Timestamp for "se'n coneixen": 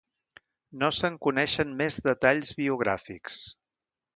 0.99-1.75